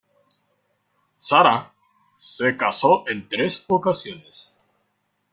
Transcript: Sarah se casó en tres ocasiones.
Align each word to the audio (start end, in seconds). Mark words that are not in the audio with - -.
Sarah 1.19 1.75
se 2.15 2.57
casó 2.57 3.07
en 3.07 3.29
tres 3.29 3.63
ocasiones. 3.69 4.57